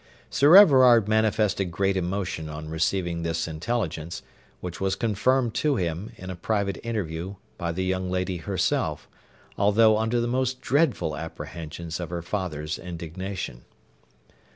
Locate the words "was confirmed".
4.81-5.53